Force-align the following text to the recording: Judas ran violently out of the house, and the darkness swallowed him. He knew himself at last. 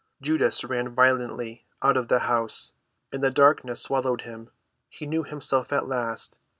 Judas 0.19 0.63
ran 0.63 0.95
violently 0.95 1.67
out 1.83 1.95
of 1.95 2.07
the 2.07 2.21
house, 2.21 2.71
and 3.13 3.23
the 3.23 3.29
darkness 3.29 3.83
swallowed 3.83 4.21
him. 4.21 4.49
He 4.89 5.05
knew 5.05 5.21
himself 5.23 5.71
at 5.71 5.87
last. 5.87 6.39